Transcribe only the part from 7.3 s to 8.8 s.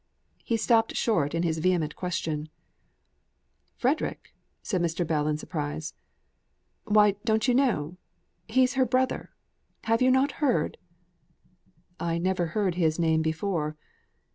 you know? He's